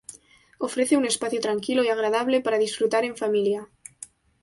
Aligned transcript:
Ofrece 0.57 0.97
un 0.97 1.05
espacio 1.05 1.39
tranquilo 1.39 1.83
y 1.83 1.89
agradable 1.89 2.41
para 2.41 2.57
disfrutar 2.57 3.05
en 3.05 3.15
familia. 3.15 3.69